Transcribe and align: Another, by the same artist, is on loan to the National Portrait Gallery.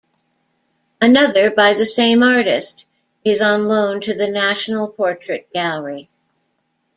Another, 0.99 1.51
by 1.51 1.75
the 1.75 1.85
same 1.85 2.23
artist, 2.23 2.87
is 3.23 3.39
on 3.39 3.67
loan 3.67 4.01
to 4.01 4.15
the 4.15 4.27
National 4.27 4.87
Portrait 4.87 5.47
Gallery. 5.53 6.09